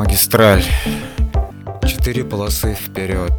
Магистраль. 0.00 0.64
Четыре 1.86 2.24
полосы 2.24 2.72
вперед, 2.72 3.34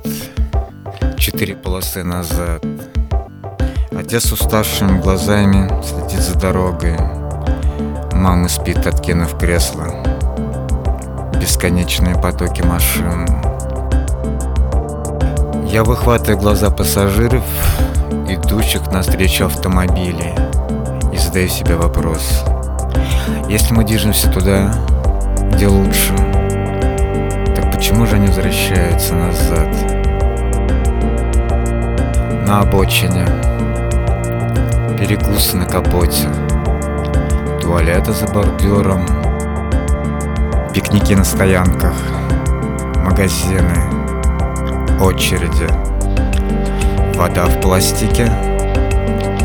четыре 1.18 1.56
полосы 1.56 2.04
назад. 2.04 2.64
Отец 3.98 4.32
уставшими 4.32 5.02
глазами 5.02 5.68
следит 5.84 6.20
за 6.20 6.38
дорогой. 6.38 7.00
Мама 8.14 8.48
спит, 8.48 8.86
откинув 8.86 9.40
кресло. 9.40 9.88
Бесконечные 11.42 12.14
потоки 12.14 12.62
машин. 12.62 13.26
Я 15.68 15.84
выхватываю 15.84 16.38
глаза 16.38 16.70
пассажиров, 16.70 17.44
идущих 18.30 18.86
навстречу 18.92 19.46
автомобилей, 19.46 20.36
и 21.12 21.18
задаю 21.18 21.50
себе 21.50 21.76
вопрос. 21.76 22.44
Если 23.50 23.74
мы 23.74 23.84
движемся 23.84 24.32
туда, 24.32 24.72
где 25.54 25.66
лучше, 25.66 26.31
почему 27.82 28.06
же 28.06 28.18
они 28.18 28.28
возвращаются 28.28 29.16
назад? 29.16 29.68
На 32.46 32.60
обочине, 32.60 33.26
перекусы 35.00 35.58
на 35.58 35.66
капоте, 35.66 36.28
туалеты 37.60 38.14
за 38.14 38.28
бордюром, 38.28 39.04
пикники 40.76 41.16
на 41.16 41.24
стоянках, 41.24 41.96
магазины, 42.98 43.76
очереди, 45.02 45.68
вода 47.18 47.48
в 47.48 47.62
пластике, 47.62 48.26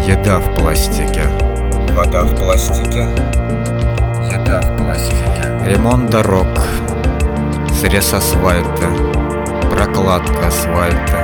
еда 0.07 0.41
в 0.41 0.59
пластике, 0.59 1.23
вода 1.93 2.25
в 2.25 2.37
пластике, 2.37 3.09
еда 4.31 4.61
в 4.61 4.77
пластике. 4.77 5.25
Ремонт 5.65 6.11
дорог, 6.11 6.49
срез 7.81 8.15
асфальта, 8.15 8.89
прокладка 9.71 10.47
асфальта, 10.47 11.19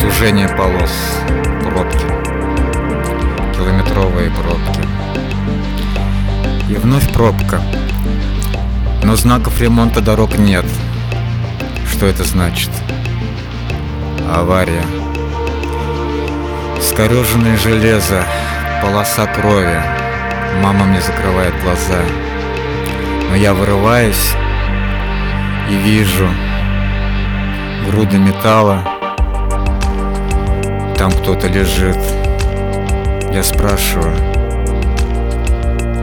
сужение 0.00 0.48
полос, 0.48 0.90
пробки, 1.62 2.06
километровые 3.56 4.30
пробки. 4.30 4.80
И 6.68 6.74
вновь 6.74 7.08
пробка. 7.12 7.60
Но 9.04 9.14
знаков 9.14 9.60
ремонта 9.60 10.00
дорог 10.00 10.36
нет. 10.36 10.64
Что 11.88 12.06
это 12.06 12.24
значит? 12.24 12.70
Авария. 14.28 14.82
Скореженное 16.82 17.56
железо, 17.58 18.24
полоса 18.82 19.26
крови. 19.26 19.80
Мама 20.60 20.84
мне 20.84 21.00
закрывает 21.00 21.54
глаза. 21.62 22.02
Но 23.28 23.36
я 23.36 23.54
вырываюсь 23.54 24.34
и 25.70 25.74
вижу 25.74 26.28
груды 27.86 28.18
металла. 28.18 28.82
Там 30.96 31.10
кто-то 31.10 31.48
лежит. 31.48 31.98
Я 33.32 33.42
спрашиваю. 33.42 34.16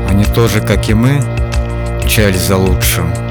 Они 0.10 0.26
тоже, 0.26 0.62
как 0.62 0.90
и 0.90 0.94
мы, 0.94 1.22
мчались 2.04 2.42
за 2.42 2.58
лучшим. 2.58 3.23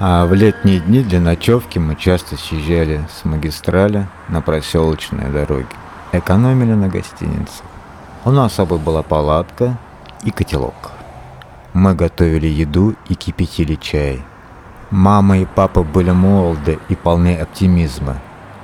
А 0.00 0.26
в 0.26 0.34
летние 0.34 0.78
дни 0.78 1.02
для 1.02 1.20
ночевки 1.20 1.78
мы 1.78 1.96
часто 1.96 2.36
съезжали 2.36 3.04
с 3.12 3.24
магистрали 3.24 4.06
на 4.28 4.40
проселочные 4.40 5.28
дороги. 5.28 5.66
Экономили 6.12 6.74
на 6.74 6.88
гостинице. 6.88 7.62
У 8.24 8.30
нас 8.30 8.52
с 8.52 8.56
собой 8.56 8.78
была 8.78 9.02
палатка 9.02 9.76
и 10.22 10.30
котелок. 10.30 10.92
Мы 11.74 11.94
готовили 11.94 12.46
еду 12.46 12.94
и 13.08 13.14
кипятили 13.14 13.74
чай. 13.74 14.22
Мама 14.90 15.38
и 15.38 15.44
папа 15.44 15.82
были 15.82 16.12
молоды 16.12 16.78
и 16.88 16.94
полны 16.94 17.36
оптимизма. 17.36 18.18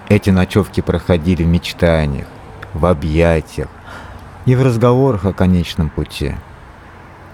Эти 0.09 0.31
ночевки 0.31 0.81
проходили 0.81 1.43
в 1.43 1.49
мечтаниях, 1.49 2.27
в 2.73 2.87
объятиях 2.87 3.69
и 4.47 4.55
в 4.55 4.63
разговорах 4.63 5.25
о 5.25 5.33
конечном 5.33 5.91
пути. 5.91 6.35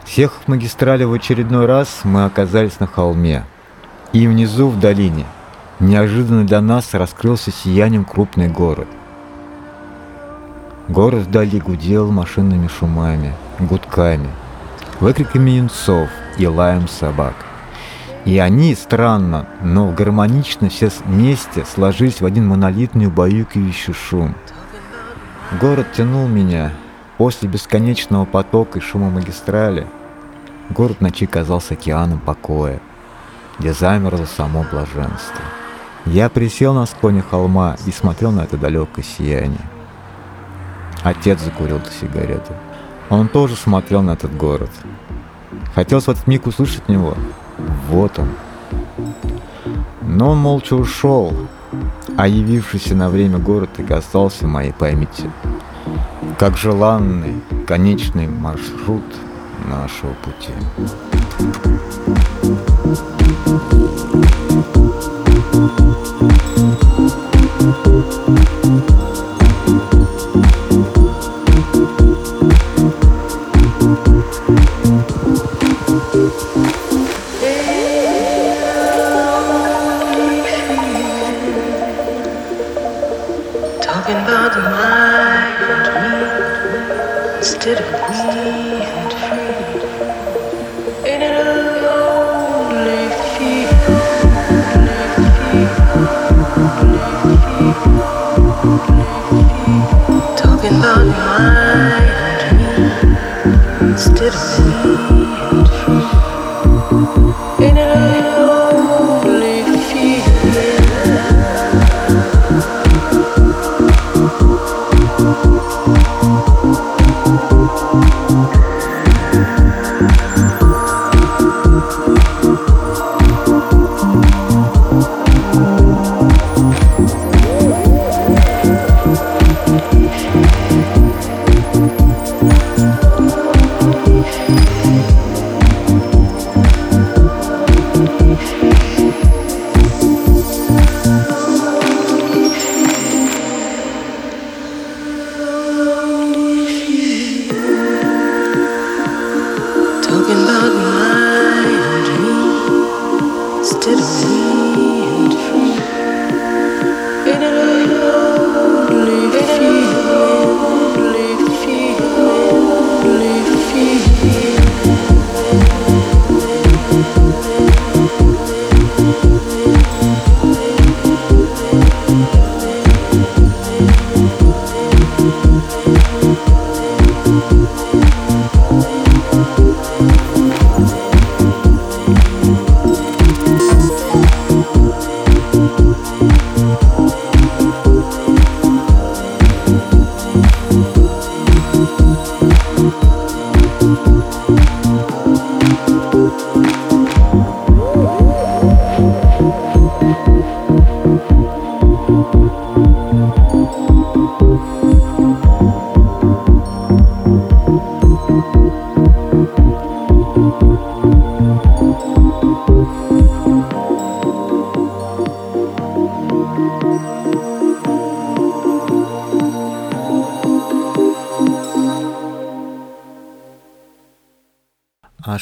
Всех 0.05 0.33
в 0.33 0.49
магистрали 0.49 1.05
в 1.05 1.13
очередной 1.13 1.67
раз 1.67 2.01
мы 2.05 2.25
оказались 2.25 2.81
на 2.81 2.87
холме. 2.87 3.45
И 4.13 4.27
внизу, 4.27 4.69
в 4.69 4.81
долине, 4.81 5.25
неожиданно 5.79 6.45
для 6.45 6.61
нас 6.61 6.95
раскрылся 6.95 7.53
сиянием 7.53 8.05
крупный 8.05 8.49
город. 8.49 8.89
Город 10.89 11.23
вдали 11.23 11.61
гудел 11.61 12.11
машинными 12.11 12.67
шумами, 12.67 13.33
гудками, 13.61 14.29
выкриками 14.99 15.53
юнцов 15.53 16.09
и 16.37 16.47
лаем 16.47 16.89
собак. 16.89 17.35
И 18.25 18.39
они, 18.39 18.75
странно, 18.75 19.47
но 19.63 19.93
гармонично 19.93 20.69
все 20.69 20.91
вместе 21.05 21.65
сложились 21.65 22.21
в 22.21 22.27
один 22.27 22.49
монолитный 22.49 23.07
убаюкивающий 23.07 23.95
шум. 23.95 24.35
Город 25.61 25.87
тянул 25.97 26.27
меня. 26.27 26.73
После 27.17 27.49
бесконечного 27.49 28.25
потока 28.25 28.79
и 28.79 28.83
шума 28.83 29.11
магистрали 29.11 29.87
город 30.71 31.01
ночи 31.01 31.27
казался 31.27 31.75
океаном 31.75 32.19
покоя, 32.19 32.81
где 33.61 33.75
замерло 33.75 34.25
само 34.25 34.65
блаженство. 34.71 35.45
Я 36.07 36.31
присел 36.31 36.73
на 36.73 36.87
склоне 36.87 37.23
холма 37.23 37.77
и 37.87 37.91
смотрел 37.93 38.33
на 38.33 38.41
это 38.41 38.57
далекое 38.57 39.05
сияние. 39.05 39.61
Отец 41.03 41.41
закурил 41.41 41.81
сигарету. 42.01 42.55
Он 43.11 43.29
тоже 43.29 43.57
смотрел 43.57 44.01
на 44.01 44.13
этот 44.13 44.35
город. 44.35 44.71
Хотелось 45.75 46.07
в 46.07 46.09
этот 46.11 46.27
миг 46.27 46.47
услышать 46.47 46.89
него. 46.89 47.15
Вот 47.89 48.19
он. 48.19 48.31
Но 50.03 50.31
он 50.31 50.39
молча 50.39 50.75
ушел, 50.75 51.33
а 52.17 52.27
явившийся 52.27 52.95
на 52.95 53.11
время 53.11 53.39
город 53.39 53.71
и 53.79 53.93
остался 53.93 54.47
в 54.47 54.49
моей 54.49 54.73
памяти, 54.73 55.31
как 56.39 56.57
желанный 56.57 57.43
конечный 57.67 58.27
маршрут 58.27 59.05
нашего 59.69 60.15
пути. 60.15 60.53
А 63.47 64.01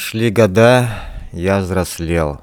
шли 0.09 0.31
года, 0.31 0.89
я 1.31 1.59
взрослел. 1.59 2.41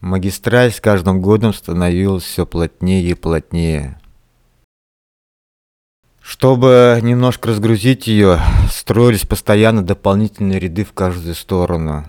Магистраль 0.00 0.70
с 0.70 0.80
каждым 0.80 1.20
годом 1.20 1.52
становилась 1.52 2.22
все 2.22 2.46
плотнее 2.46 3.02
и 3.02 3.14
плотнее. 3.14 4.00
Чтобы 6.20 7.00
немножко 7.02 7.48
разгрузить 7.48 8.06
ее, 8.06 8.38
строились 8.70 9.26
постоянно 9.26 9.82
дополнительные 9.82 10.60
ряды 10.60 10.84
в 10.84 10.92
каждую 10.92 11.34
сторону. 11.34 12.04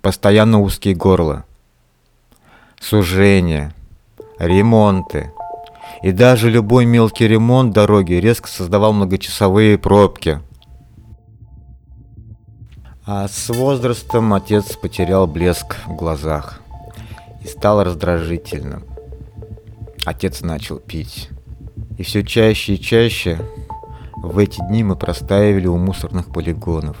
Постоянно 0.00 0.60
узкие 0.60 0.94
горла. 0.94 1.44
Сужения, 2.78 3.74
ремонты. 4.38 5.32
И 6.04 6.12
даже 6.12 6.50
любой 6.50 6.84
мелкий 6.84 7.26
ремонт 7.26 7.74
дороги 7.74 8.12
резко 8.12 8.46
создавал 8.46 8.92
многочасовые 8.92 9.76
пробки– 9.76 10.40
а 13.08 13.28
с 13.28 13.50
возрастом 13.50 14.34
отец 14.34 14.74
потерял 14.74 15.28
блеск 15.28 15.76
в 15.86 15.94
глазах 15.94 16.60
и 17.44 17.46
стал 17.46 17.84
раздражительным. 17.84 18.82
Отец 20.04 20.40
начал 20.40 20.78
пить. 20.78 21.30
И 21.98 22.02
все 22.02 22.24
чаще 22.24 22.74
и 22.74 22.80
чаще 22.80 23.40
в 24.16 24.36
эти 24.38 24.58
дни 24.68 24.82
мы 24.82 24.96
простаивали 24.96 25.68
у 25.68 25.76
мусорных 25.76 26.32
полигонов 26.32 26.96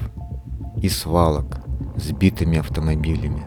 и 0.80 0.88
свалок, 0.88 1.56
сбитыми 1.96 2.58
автомобилями. 2.58 3.44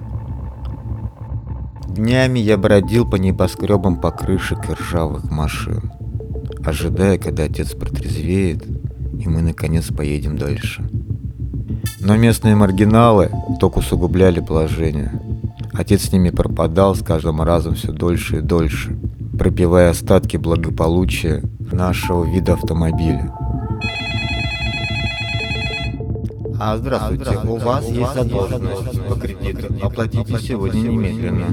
Днями 1.88 2.40
я 2.40 2.58
бродил 2.58 3.10
по 3.10 3.16
небоскребам 3.16 4.02
покрышек 4.02 4.70
и 4.70 4.74
ржавых 4.74 5.32
машин, 5.32 5.94
ожидая, 6.66 7.18
когда 7.18 7.44
отец 7.44 7.72
протрезвеет, 7.72 8.66
и 9.18 9.30
мы 9.30 9.42
наконец 9.42 9.88
поедем 9.88 10.38
дальше. 10.38 10.89
Но 12.00 12.16
местные 12.16 12.56
маргиналы 12.56 13.30
только 13.60 13.80
усугубляли 13.80 14.40
положение. 14.40 15.12
Отец 15.74 16.04
с 16.04 16.12
ними 16.12 16.30
пропадал 16.30 16.96
с 16.96 17.04
каждым 17.04 17.42
разом 17.42 17.76
все 17.76 17.92
дольше 17.92 18.38
и 18.38 18.42
дольше, 18.42 18.98
пропивая 19.38 19.92
остатки 19.92 20.38
благополучия 20.38 21.44
нашего 21.72 22.26
вида 22.26 22.54
автомобиля. 22.54 23.34
А 26.62 26.76
здравствуйте, 26.78 27.40
у 27.46 27.56
вас 27.56 27.88
есть 27.88 28.14
задолженность 28.14 29.06
по 29.08 29.16
кредиту. 29.16 29.74
Оплатите 29.82 30.38
сегодня 30.40 30.80
немедленно. 30.82 31.46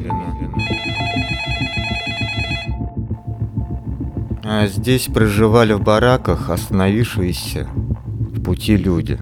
А 4.43 4.67
здесь 4.67 5.07
проживали 5.07 5.75
в 5.75 5.83
бараках 5.83 6.51
остановившиеся 6.51 7.69
в 7.75 8.43
пути 8.43 8.77
люди, 8.77 9.21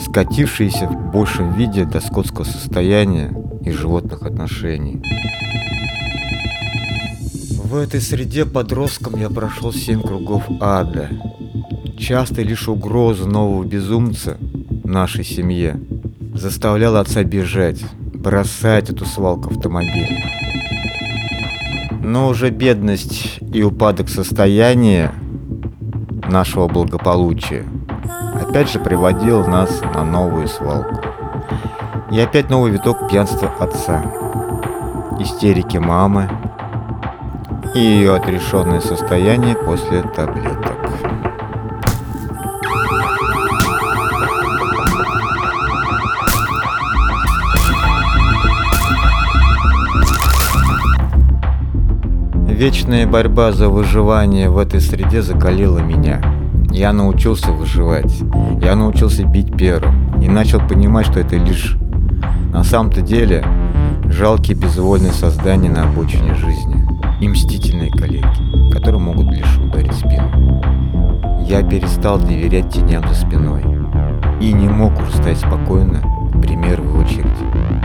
скатившиеся 0.00 0.86
в 0.86 1.12
большем 1.12 1.52
виде 1.54 1.84
до 1.84 2.00
скотского 2.00 2.44
состояния 2.44 3.32
и 3.64 3.70
животных 3.70 4.22
отношений. 4.22 5.02
В 7.62 7.76
этой 7.76 8.00
среде 8.00 8.46
подростком 8.46 9.20
я 9.20 9.30
прошел 9.30 9.72
семь 9.72 10.02
кругов 10.02 10.42
ада. 10.60 11.08
Часто 11.98 12.42
лишь 12.42 12.68
угроза 12.68 13.28
нового 13.28 13.64
безумца 13.64 14.38
нашей 14.82 15.24
семье 15.24 15.78
заставлял 16.34 16.96
отца 16.96 17.22
бежать, 17.22 17.80
бросать 18.14 18.90
эту 18.90 19.04
свалку 19.04 19.50
автомобилей. 19.50 20.24
Но 22.02 22.28
уже 22.28 22.50
бедность 22.50 23.38
и 23.52 23.62
упадок 23.62 24.08
состояния 24.08 25.14
нашего 26.28 26.66
благополучия 26.66 27.64
опять 28.34 28.70
же 28.70 28.78
приводил 28.78 29.46
нас 29.46 29.80
на 29.94 30.04
новую 30.04 30.48
свалку. 30.48 31.00
И 32.10 32.18
опять 32.20 32.50
новый 32.50 32.72
виток 32.72 33.08
пьянства 33.08 33.50
отца, 33.58 34.02
истерики 35.18 35.76
мамы 35.76 36.28
и 37.74 37.80
ее 37.80 38.16
отрешенное 38.16 38.80
состояние 38.80 39.54
после 39.54 40.02
таблеток. 40.02 40.76
Вечная 52.60 53.06
борьба 53.06 53.52
за 53.52 53.70
выживание 53.70 54.50
в 54.50 54.58
этой 54.58 54.82
среде 54.82 55.22
закалила 55.22 55.78
меня. 55.78 56.39
Я 56.70 56.92
научился 56.92 57.50
выживать. 57.50 58.22
Я 58.62 58.76
научился 58.76 59.24
бить 59.24 59.56
первым. 59.56 60.20
И 60.22 60.28
начал 60.28 60.60
понимать, 60.60 61.06
что 61.06 61.20
это 61.20 61.36
лишь 61.36 61.76
на 62.52 62.62
самом-то 62.62 63.00
деле 63.00 63.44
жалкие 64.04 64.56
безвольные 64.56 65.12
создания 65.12 65.70
на 65.70 65.84
обочине 65.84 66.34
жизни. 66.34 66.86
И 67.20 67.28
мстительные 67.28 67.90
коллеги, 67.90 68.72
которые 68.72 69.00
могут 69.00 69.32
лишь 69.32 69.58
ударить 69.58 69.92
спину. 69.92 70.62
Я 71.46 71.62
перестал 71.62 72.18
доверять 72.18 72.72
теням 72.72 73.06
за 73.08 73.14
спиной. 73.14 73.62
И 74.40 74.52
не 74.52 74.68
мог 74.68 74.92
уже 75.00 75.12
стоять 75.12 75.38
спокойно 75.38 76.00
в 76.32 76.62
первую 76.62 77.02
очередь. 77.02 77.26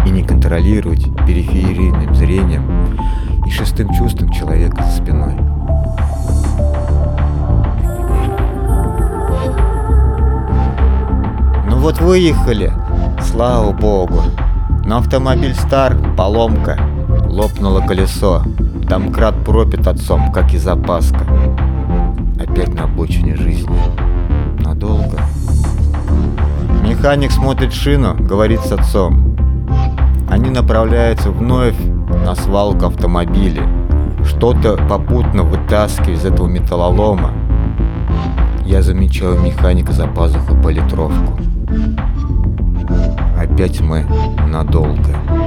И 0.05 0.09
не 0.09 0.21
контролировать 0.21 1.03
периферийным 1.25 2.13
зрением 2.13 2.63
и 3.45 3.49
шестым 3.49 3.93
чувством 3.93 4.29
человека 4.29 4.83
за 4.83 4.91
спиной. 4.91 5.44
Вот 11.85 12.01
выехали, 12.01 12.73
слава 13.21 13.71
богу. 13.71 14.19
Но 14.85 14.97
автомобиль 14.97 15.53
стар, 15.53 15.95
поломка. 16.17 16.79
Лопнуло 17.27 17.81
колесо. 17.81 18.41
Домкрат 18.89 19.35
пропит 19.45 19.85
отцом, 19.85 20.31
как 20.31 20.51
и 20.55 20.57
запаска. 20.57 21.27
Опять 22.39 22.73
на 22.73 22.85
обочине 22.85 23.35
жизни. 23.35 23.77
Надолго. 24.61 25.19
Механик 26.81 27.31
смотрит 27.31 27.71
шину, 27.71 28.15
говорит 28.15 28.61
с 28.61 28.71
отцом. 28.71 29.37
Они 30.27 30.49
направляются 30.49 31.29
вновь 31.29 31.77
на 32.25 32.33
свалку 32.33 32.87
автомобилей, 32.87 33.61
что-то 34.23 34.75
попутно 34.89 35.43
вытаскивая 35.43 36.15
из 36.15 36.25
этого 36.25 36.47
металлолома. 36.47 37.31
Я 38.65 38.81
замечаю 38.81 39.39
механика 39.39 39.91
за 39.91 40.07
пазухой 40.07 40.59
политровку. 40.59 41.44
Опять 43.37 43.79
мы 43.81 44.05
надолго. 44.47 45.44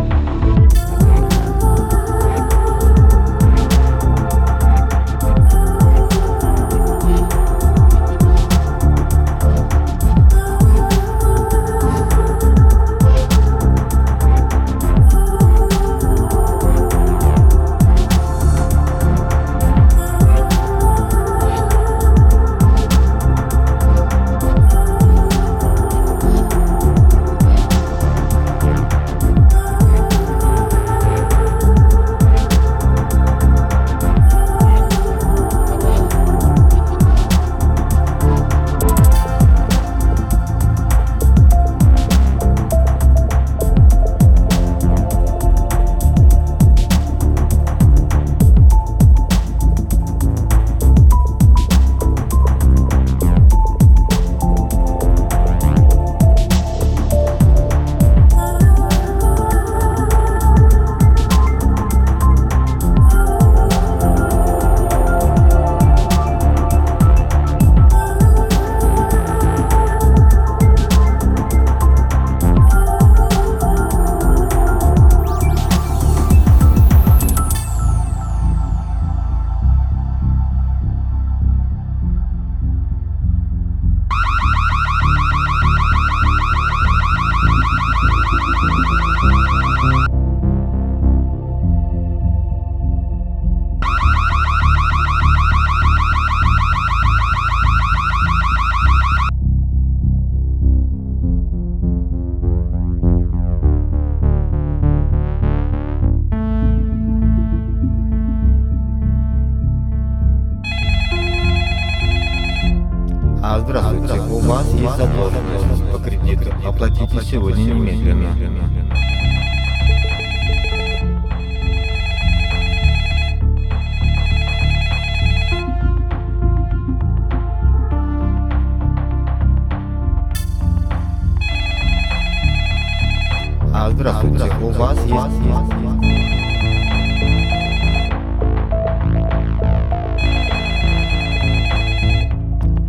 А 133.88 133.90
здравствуйте, 133.90 134.52
у 134.60 134.68
вас 134.68 134.98
есть... 135.06 135.16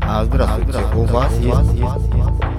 А 0.02 0.26
здравствуйте, 0.26 0.80
у 0.94 1.04
вас 1.06 1.40
есть... 1.40 1.80
На 1.80 2.59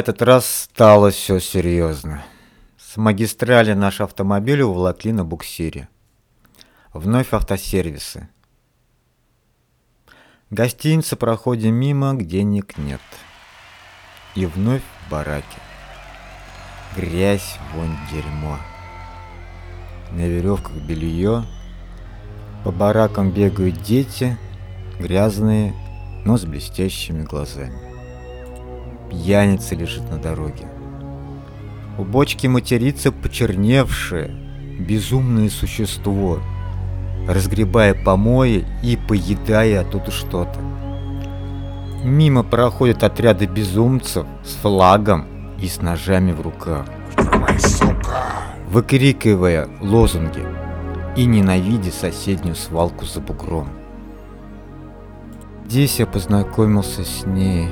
этот 0.00 0.22
раз 0.22 0.46
стало 0.46 1.10
все 1.10 1.38
серьезно. 1.40 2.24
С 2.78 2.96
магистрали 2.96 3.74
наш 3.74 4.00
автомобиль 4.00 4.62
уволокли 4.62 5.12
на 5.12 5.26
буксире. 5.26 5.88
Вновь 6.94 7.34
автосервисы. 7.34 8.30
Гостиницы 10.48 11.16
проходим 11.16 11.74
мимо, 11.74 12.14
денег 12.14 12.78
нет. 12.78 13.02
И 14.34 14.46
вновь 14.46 14.82
бараки. 15.10 15.44
Грязь, 16.96 17.58
вонь, 17.74 17.94
дерьмо. 18.10 18.56
На 20.12 20.26
веревках 20.26 20.76
белье. 20.76 21.44
По 22.64 22.72
баракам 22.72 23.32
бегают 23.32 23.82
дети, 23.82 24.38
грязные, 24.98 25.74
но 26.24 26.38
с 26.38 26.46
блестящими 26.46 27.22
глазами. 27.22 27.89
Пьяница 29.10 29.74
лежит 29.74 30.08
на 30.08 30.18
дороге. 30.18 30.68
У 31.98 32.04
бочки 32.04 32.46
матерится 32.46 33.10
почерневшее, 33.10 34.30
безумное 34.78 35.50
существо, 35.50 36.38
разгребая 37.28 37.94
помои 37.94 38.64
и 38.82 38.96
поедая 38.96 39.80
оттуда 39.80 40.10
что-то. 40.10 40.60
Мимо 42.04 42.44
проходят 42.44 43.02
отряды 43.02 43.46
безумцев 43.46 44.26
с 44.44 44.54
флагом 44.54 45.26
и 45.60 45.66
с 45.68 45.82
ножами 45.82 46.32
в 46.32 46.40
руках, 46.40 46.86
выкрикивая 48.70 49.68
лозунги 49.80 50.42
и 51.16 51.26
ненавидя 51.26 51.90
соседнюю 51.90 52.54
свалку 52.54 53.04
за 53.04 53.20
бугром. 53.20 53.68
Здесь 55.66 55.98
я 55.98 56.06
познакомился 56.06 57.04
с 57.04 57.26
ней. 57.26 57.68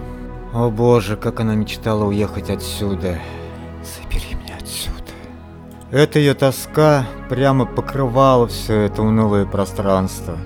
О 0.52 0.70
боже, 0.70 1.16
как 1.16 1.40
она 1.40 1.54
мечтала 1.54 2.04
уехать 2.04 2.48
отсюда. 2.48 3.18
Забери 3.82 4.34
меня 4.34 4.56
отсюда. 4.58 5.12
Эта 5.90 6.18
ее 6.18 6.32
тоска 6.32 7.04
прямо 7.28 7.66
покрывала 7.66 8.48
все 8.48 8.80
это 8.82 9.02
унылое 9.02 9.44
пространство. 9.44 10.38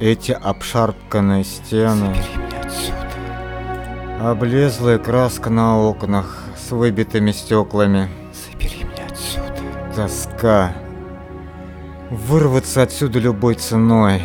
Эти 0.00 0.32
обшарпанные 0.32 1.44
стены. 1.44 2.14
Забери 2.14 2.46
меня 2.46 2.60
отсюда. 2.64 4.30
Облезлая 4.30 4.98
краска 4.98 5.50
на 5.50 5.78
окнах 5.78 6.44
с 6.56 6.70
выбитыми 6.70 7.32
стеклами. 7.32 8.08
Забери 8.32 8.84
меня 8.84 9.04
отсюда. 9.10 9.94
Тоска. 9.94 10.72
Вырваться 12.10 12.82
отсюда 12.82 13.18
любой 13.18 13.56
ценой. 13.56 14.22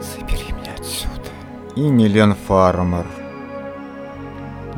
Забери 0.00 0.52
меня 0.52 0.72
отсюда. 0.76 1.30
И 1.76 1.82
Милен 1.82 2.34
Фармер 2.48 3.06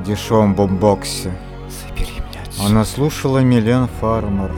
дешевом 0.02 0.54
бомбоксе. 0.54 1.32
Забери 1.68 2.14
меня 2.14 2.42
отсюда. 2.46 2.66
Она 2.66 2.84
слушала 2.84 3.38
Милен 3.38 3.88
Фармер. 4.00 4.50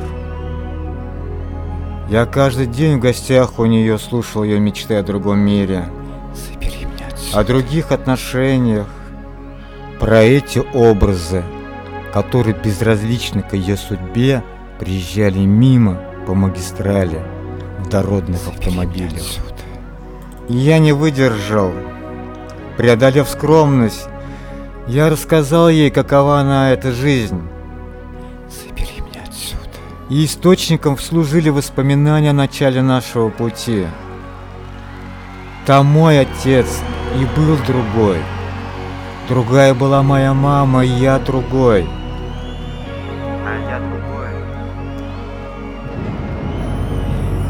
Я 2.08 2.26
каждый 2.26 2.66
день 2.66 2.98
в 2.98 3.00
гостях 3.00 3.58
у 3.58 3.64
нее 3.64 3.98
слушал 3.98 4.44
ее 4.44 4.60
мечты 4.60 4.94
о 4.94 5.02
другом 5.02 5.38
мире. 5.38 5.88
Забери 6.34 6.84
меня 6.84 7.08
отсюда. 7.10 7.38
О 7.38 7.44
других 7.44 7.92
отношениях. 7.92 8.88
Про 10.00 10.22
эти 10.22 10.62
образы, 10.74 11.44
которые 12.12 12.54
безразличны 12.54 13.42
к 13.42 13.54
ее 13.54 13.76
судьбе, 13.76 14.42
приезжали 14.78 15.38
мимо 15.38 16.00
по 16.26 16.34
магистрали 16.34 17.22
в 17.78 17.88
дородных 17.88 18.40
Забери 18.40 18.58
автомобилях. 18.58 19.22
Я 20.48 20.78
не 20.78 20.92
выдержал. 20.92 21.72
Преодолев 22.76 23.28
скромность, 23.28 24.08
я 24.86 25.08
рассказал 25.08 25.68
ей, 25.68 25.90
какова 25.90 26.40
она 26.40 26.72
эта 26.72 26.92
жизнь. 26.92 27.40
Забери 28.48 29.00
меня 29.00 29.22
отсюда. 29.26 29.78
И 30.10 30.24
источником 30.24 30.98
служили 30.98 31.48
воспоминания 31.48 32.30
о 32.30 32.34
начале 32.34 32.82
нашего 32.82 33.30
пути. 33.30 33.86
Там 35.66 35.86
мой 35.86 36.20
отец 36.20 36.66
и 37.14 37.24
был 37.38 37.56
другой. 37.66 38.18
Другая 39.28 39.72
была 39.72 40.02
моя 40.02 40.34
мама, 40.34 40.84
и 40.84 40.88
я 40.88 41.18
другой. 41.18 41.88
А 43.46 43.70
я 43.70 43.80
другой. 43.80 44.28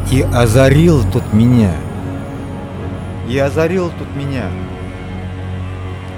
И 0.09 0.21
озарил 0.21 1.03
тут 1.11 1.33
меня. 1.33 1.73
И 3.27 3.37
озарил 3.37 3.91
тут 3.99 4.15
меня. 4.15 4.45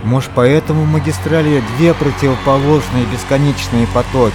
Может, 0.04 0.32
поэтому 0.36 0.84
в 0.84 0.88
магистрали 0.88 1.64
две 1.78 1.94
противоположные 1.94 3.06
бесконечные 3.06 3.88
потоки. 3.88 4.34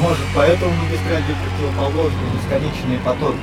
Может, 0.00 0.24
поэтому 0.34 0.72
в 0.72 0.82
магистрали 0.84 1.22
две 1.22 1.34
противоположные 1.34 2.30
бесконечные 2.34 2.98
потоки. 2.98 3.36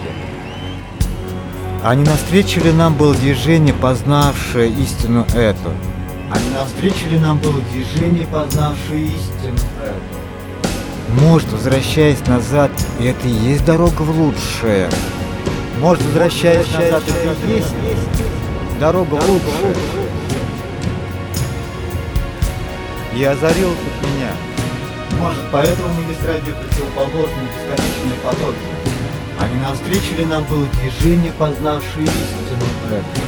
А 1.84 1.96
не 1.96 2.04
навстречу 2.06 2.62
ли 2.62 2.72
нам 2.72 2.94
было 2.94 3.14
движение, 3.14 3.74
познавшее 3.74 4.70
истину 4.70 5.26
эту? 5.36 5.72
А 6.32 6.40
не 6.40 6.50
навстречу 6.52 7.10
ли 7.10 7.20
нам 7.20 7.38
было 7.40 7.60
движение, 7.72 8.26
познавшее 8.26 9.08
истину 9.08 9.58
эту? 9.84 11.22
Может, 11.22 11.52
возвращаясь 11.52 12.26
назад, 12.28 12.72
это 13.00 13.28
и 13.28 13.32
есть 13.32 13.66
дорога 13.66 14.02
в 14.02 14.18
лучшее. 14.18 14.90
Может, 15.80 16.04
возвращаясь 16.06 16.72
назад, 16.72 17.04
это 17.08 17.48
и 17.48 17.56
есть 17.56 17.76
дорога 18.80 19.16
в 19.16 19.30
лучшее. 19.30 19.76
И 23.16 23.24
озарил 23.24 23.70
тут 23.70 24.10
меня. 24.10 24.32
Может, 25.20 25.44
поэтому 25.52 25.94
магистраль 25.94 26.42
две 26.42 26.54
противоположные 26.54 27.48
бесконечные 27.48 28.20
потоки. 28.24 28.74
Не 29.54 29.60
навстречу 29.60 30.16
ли 30.18 30.26
нам 30.26 30.44
было 30.46 30.66
движение, 30.66 31.32
познавшее 31.38 32.06
истину 32.06 32.66
эту? 32.90 33.22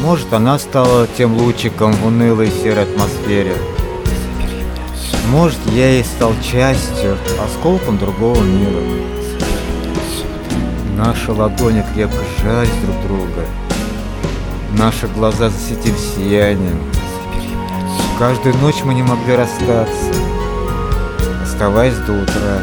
Может, 0.00 0.32
она 0.32 0.58
стала 0.58 1.06
тем 1.16 1.36
лучиком 1.36 1.92
в 1.92 2.06
унылой 2.06 2.50
серой 2.50 2.82
атмосфере. 2.82 3.54
Может, 5.28 5.58
я 5.72 5.90
ей 5.90 6.04
стал 6.04 6.32
частью, 6.42 7.16
осколком 7.44 7.98
другого 7.98 8.42
мира. 8.42 8.82
Наши 10.96 11.30
ладони 11.30 11.84
крепко 11.94 12.18
сжались 12.38 12.70
друг 12.84 12.96
друга. 13.06 13.46
Наши 14.76 15.06
глаза 15.06 15.48
засветились 15.48 16.16
сиянием. 16.16 16.91
Каждую 18.22 18.56
ночь 18.58 18.84
мы 18.84 18.94
не 18.94 19.02
могли 19.02 19.34
расстаться, 19.34 20.12
оставаясь 21.42 21.96
до 21.96 22.12
утра. 22.12 22.62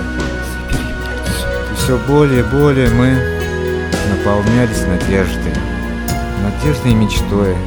И 1.69 1.75
все 1.75 1.97
более 1.97 2.39
и 2.39 2.43
более 2.43 2.87
мы 2.87 3.21
наполнялись 4.07 4.87
надеждой. 4.87 5.53
Надеждой 6.41 6.93
и 6.93 6.95
мечтой 6.95 7.57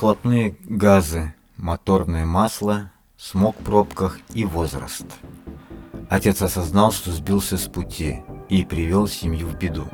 Выхлопные 0.00 0.56
газы, 0.64 1.34
моторное 1.58 2.24
масло, 2.24 2.90
смог 3.18 3.60
в 3.60 3.64
пробках 3.64 4.18
и 4.32 4.46
возраст. 4.46 5.04
Отец 6.08 6.40
осознал, 6.40 6.90
что 6.90 7.12
сбился 7.12 7.58
с 7.58 7.66
пути 7.68 8.22
и 8.48 8.64
привел 8.64 9.06
семью 9.06 9.48
в 9.48 9.58
беду. 9.58 9.84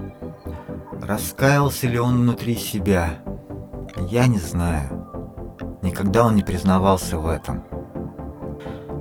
Раскаялся 1.03 1.89
ли 1.89 1.99
он 1.99 2.21
внутри 2.21 2.55
себя? 2.55 3.19
Я 3.99 4.29
не 4.29 4.39
знаю. 4.39 5.09
Никогда 5.83 6.27
он 6.27 6.37
не 6.37 6.45
признавался 6.45 7.19
в 7.19 7.27
этом. 7.27 7.65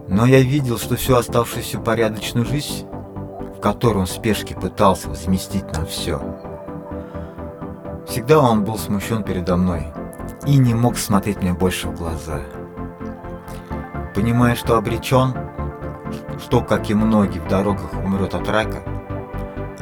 Но 0.07 0.25
я 0.25 0.41
видел, 0.41 0.79
что 0.79 0.95
всю 0.95 1.17
оставшуюся 1.17 1.77
порядочную 1.77 2.47
жизнь, 2.47 2.83
в 3.55 3.59
которой 3.61 3.99
он 3.99 4.05
в 4.07 4.09
спешке 4.09 4.55
пытался 4.55 5.07
возместить 5.07 5.71
нам 5.71 5.85
все, 5.85 6.19
всегда 8.07 8.39
он 8.39 8.63
был 8.63 8.79
смущен 8.79 9.21
передо 9.21 9.55
мной 9.55 9.93
и 10.45 10.57
не 10.57 10.73
мог 10.73 10.97
смотреть 10.97 11.41
мне 11.41 11.53
больше 11.53 11.87
в 11.87 11.95
глаза. 11.95 12.41
Понимая, 14.13 14.55
что 14.55 14.77
обречен, 14.77 15.33
что, 16.39 16.61
как 16.61 16.89
и 16.89 16.93
многие 16.93 17.39
в 17.39 17.47
дорогах, 17.47 17.93
умрет 17.93 18.35
от 18.35 18.47
рака, 18.47 18.83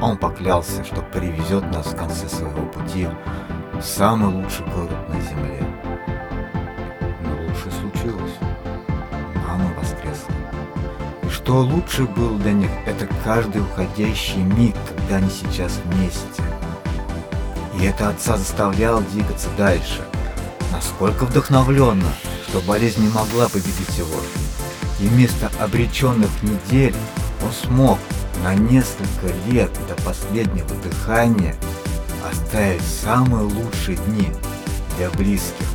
он 0.02 0.18
поклялся, 0.18 0.84
что 0.84 1.02
привезет 1.02 1.64
нас 1.72 1.88
в 1.88 1.96
конце 1.96 2.28
своего 2.28 2.66
пути 2.68 3.08
в 3.74 3.82
самый 3.82 4.34
лучший 4.34 4.66
город 4.68 5.10
на 5.10 5.20
земле. 5.22 5.64
Но 7.22 7.44
лучше 7.44 7.70
случилось. 7.80 8.34
Мама 9.48 9.70
воскресла. 9.80 10.34
И 11.24 11.30
что 11.30 11.60
лучше 11.60 12.04
было 12.04 12.38
для 12.40 12.54
них, 12.54 12.70
это 12.86 13.08
каждый 13.24 13.62
уходящий 13.62 14.42
миг, 14.42 14.76
когда 14.88 15.18
они 15.18 15.30
сейчас 15.30 15.80
вместе. 15.86 16.44
И 17.80 17.86
это 17.86 18.10
отца 18.10 18.38
заставляло 18.38 19.02
двигаться 19.02 19.50
дальше. 19.58 20.02
Насколько 20.74 21.26
вдохновленно, 21.26 22.12
что 22.50 22.60
болезнь 22.62 23.02
не 23.02 23.10
могла 23.10 23.48
победить 23.48 23.96
его. 23.96 24.20
И 25.00 25.08
вместо 25.08 25.52
обреченных 25.60 26.32
недель 26.42 26.96
он 27.44 27.52
смог 27.52 28.00
на 28.44 28.56
несколько 28.56 29.28
лет 29.48 29.72
до 29.88 29.94
последнего 30.04 30.70
дыхания 30.84 31.56
оставить 32.28 32.82
самые 32.82 33.44
лучшие 33.44 33.98
дни 33.98 34.30
для 34.98 35.12
близких. 35.12 35.68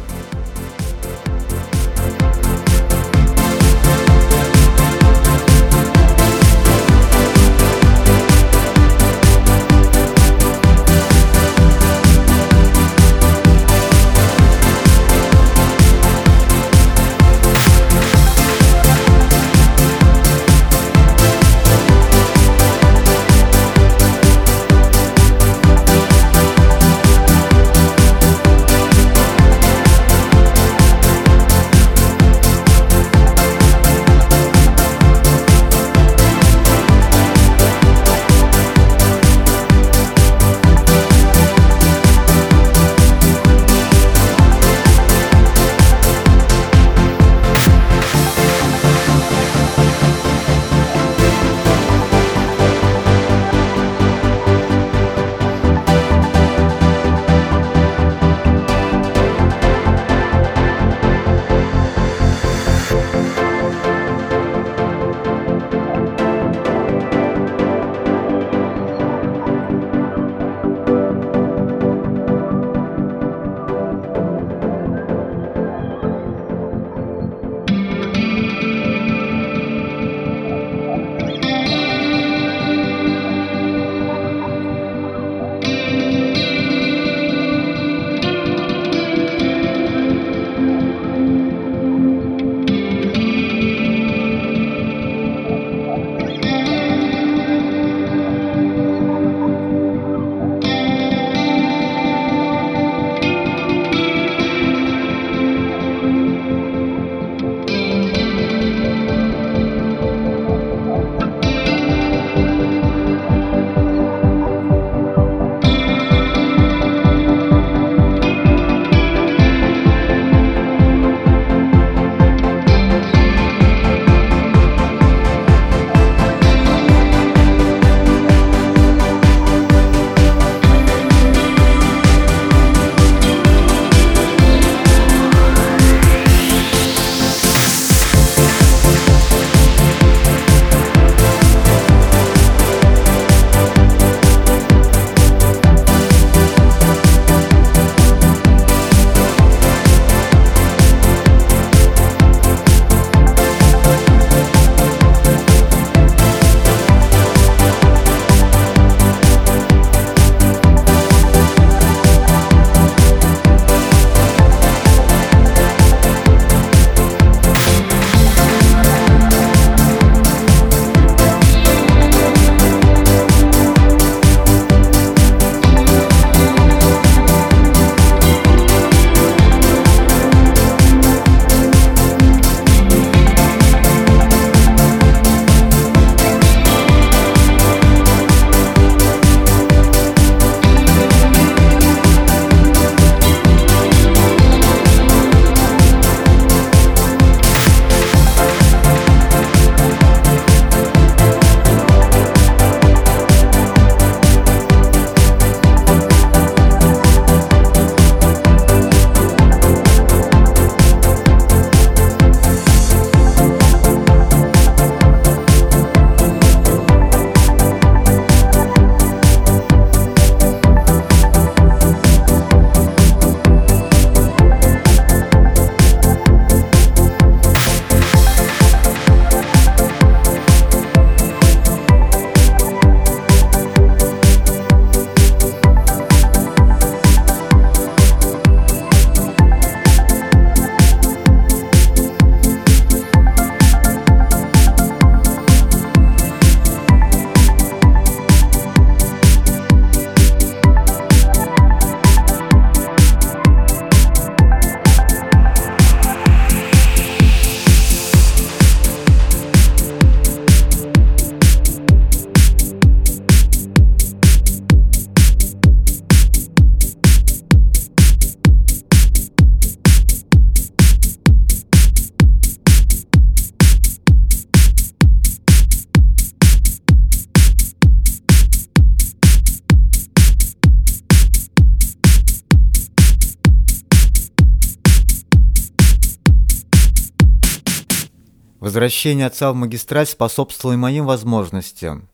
Возвращение 288.89 289.27
отца 289.27 289.53
в 289.53 289.55
магистраль 289.55 290.07
способствовало 290.07 290.73
и 290.73 290.79
моим 290.79 291.05
возможностям. 291.05 292.09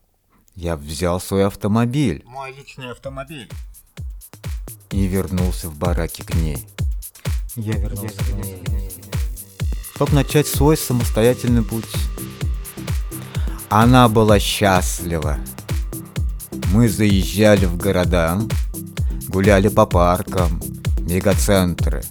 Я 0.56 0.74
взял 0.76 1.20
свой 1.20 1.46
автомобиль 1.46 2.24
Мой 2.26 2.52
личный 2.52 2.90
автомобиль. 2.90 3.48
и 4.90 5.06
вернулся 5.06 5.68
в 5.68 5.76
бараки 5.78 6.22
к 6.22 6.34
ней. 6.34 6.66
Я 7.54 7.74
вернулся 7.74 8.18
к 8.18 8.32
ней. 8.32 8.90
чтобы 9.94 10.14
начать 10.14 10.48
свой 10.48 10.76
самостоятельный 10.76 11.62
путь. 11.62 11.86
Она 13.68 14.08
была 14.08 14.40
счастлива. 14.40 15.38
Мы 16.72 16.88
заезжали 16.88 17.66
в 17.66 17.76
города, 17.76 18.40
гуляли 19.28 19.68
по 19.68 19.86
паркам, 19.86 20.60
мегацентры, 20.98 22.02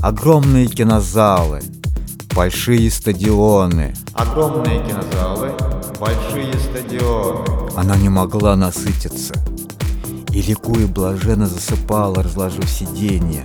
огромные 0.00 0.68
кинозалы, 0.68 1.62
большие 2.38 2.88
стадионы. 2.88 3.92
Огромные 4.14 4.80
кинозалы, 4.86 5.50
большие 5.98 6.54
стадионы. 6.54 7.44
Она 7.76 7.96
не 7.96 8.08
могла 8.08 8.54
насытиться. 8.54 9.34
И 10.30 10.40
ликуя 10.42 10.86
блаженно 10.86 11.48
засыпала, 11.48 12.22
разложив 12.22 12.70
сиденье. 12.70 13.42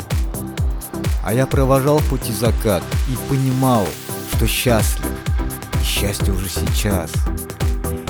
А 1.23 1.33
я 1.33 1.47
провожал 1.47 1.97
в 1.97 2.07
пути 2.07 2.31
закат 2.31 2.83
и 3.09 3.17
понимал, 3.31 3.87
что 4.35 4.45
счастлив. 4.45 5.09
И 5.81 5.83
счастье 5.83 6.31
уже 6.31 6.47
сейчас. 6.47 7.09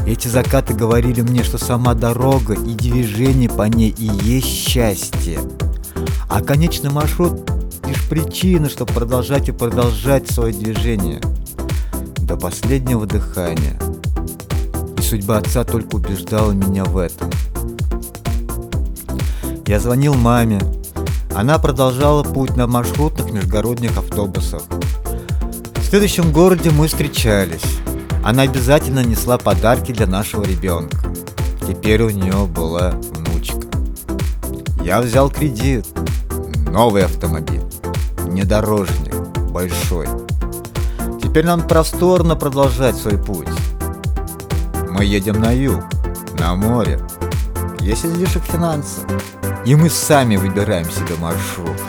Эти 0.06 0.28
закаты 0.28 0.74
говорили 0.74 1.22
мне, 1.22 1.44
что 1.44 1.58
сама 1.58 1.94
дорога 1.94 2.56
и 2.56 2.74
движение 2.74 3.50
по 3.50 3.64
ней 3.70 3.96
и 3.98 4.08
есть 4.22 4.48
счастье. 4.48 5.40
А 6.28 6.42
конечный 6.42 6.90
маршрут— 6.90 7.50
лишь 7.94 8.10
причина, 8.10 8.70
чтобы 8.70 8.92
продолжать 8.94 9.50
и 9.50 9.52
продолжать 9.52 10.30
свое 10.30 10.54
движение. 10.54 11.22
До 12.18 12.36
последнего 12.36 13.06
дыхания. 13.06 13.80
И 14.98 15.02
судьба 15.02 15.38
отца 15.38 15.64
только 15.64 15.96
убеждала 15.96 16.52
меня 16.52 16.86
в 16.86 16.98
этом. 16.98 17.30
Я 19.68 19.80
звонил 19.80 20.16
маме, 20.16 20.60
она 21.36 21.60
продолжала 21.60 22.24
путь 22.24 22.56
на 22.58 22.68
маршрутных 22.68 23.32
межгородних 23.32 23.98
автобусах. 23.98 24.64
В 25.76 25.84
следующем 25.84 26.32
городе 26.32 26.72
мы 26.72 26.88
встречались. 26.88 27.64
Она 28.24 28.44
обязательно 28.44 29.04
несла 29.04 29.38
подарки 29.38 29.92
для 29.92 30.08
нашего 30.08 30.44
ребенка. 30.44 30.98
Теперь 31.68 32.02
у 32.02 32.10
нее 32.10 32.46
была 32.48 32.92
внучка. 32.92 33.68
Я 34.84 35.02
взял 35.02 35.30
кредит. 35.30 35.86
Новый 36.72 37.06
автомобиль. 37.06 37.63
Внедорожник. 38.34 39.14
Большой. 39.52 40.08
Теперь 41.22 41.46
нам 41.46 41.68
просторно 41.68 42.36
продолжать 42.36 42.96
свой 42.96 43.16
путь. 43.20 43.48
Мы 44.90 45.06
едем 45.06 45.40
на 45.40 45.52
юг, 45.52 45.84
на 46.40 46.56
море. 46.56 47.00
Есть 47.80 48.08
излишек 48.08 48.42
финансов. 48.42 49.06
И 49.66 49.76
мы 49.76 49.88
сами 49.88 50.38
выбираем 50.38 50.90
себе 50.90 51.16
маршрут. 51.20 51.80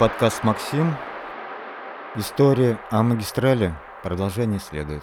Подкаст 0.00 0.44
«Максим». 0.44 0.96
История 2.16 2.78
о 2.88 3.02
магистрали. 3.02 3.74
Продолжение 4.02 4.58
следует. 4.58 5.02